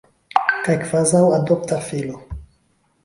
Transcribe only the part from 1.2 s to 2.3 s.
adopta filo.